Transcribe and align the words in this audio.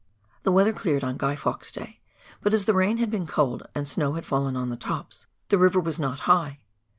The 0.41 0.51
weather 0.51 0.73
cleared 0.73 1.03
on 1.03 1.15
Guy 1.17 1.35
Fawkes' 1.35 1.71
day, 1.71 1.99
but 2.41 2.55
as 2.55 2.65
the 2.65 2.73
rain 2.73 2.97
had 2.97 3.11
been 3.11 3.27
cold 3.27 3.67
and 3.75 3.87
snow 3.87 4.13
had 4.13 4.25
fallen 4.25 4.55
on 4.57 4.69
the 4.69 4.75
tops, 4.75 5.27
the 5.49 5.59
river 5.59 5.79
was 5.79 5.99
not 5.99 6.21
high. 6.21 6.59